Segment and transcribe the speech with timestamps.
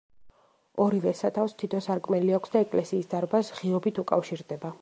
[0.85, 4.79] ორივე სათავსს თითო სარკმელი აქვს და ეკლესიის დარბაზს ღიობით უკავშირდება.